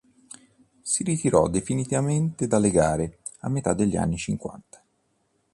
[0.81, 4.83] Si ritirò definitivamente dalle gare a metà degli anni cinquanta.